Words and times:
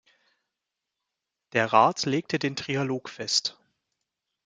Der 1.53 1.73
Rat 1.73 2.07
legte 2.07 2.39
den 2.39 2.55
Trialog 2.55 3.07
fest. 3.07 3.59